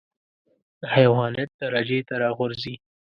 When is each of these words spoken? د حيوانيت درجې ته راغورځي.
د 0.79 0.81
حيوانيت 0.95 1.49
درجې 1.61 1.99
ته 2.07 2.13
راغورځي. 2.23 2.75